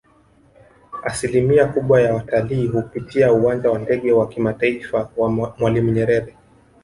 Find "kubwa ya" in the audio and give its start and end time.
1.67-2.13